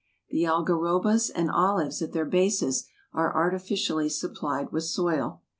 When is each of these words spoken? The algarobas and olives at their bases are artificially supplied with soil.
The 0.31 0.45
algarobas 0.45 1.29
and 1.29 1.51
olives 1.51 2.01
at 2.01 2.11
their 2.11 2.25
bases 2.25 2.87
are 3.13 3.35
artificially 3.35 4.09
supplied 4.09 4.71
with 4.71 4.85
soil. 4.85 5.43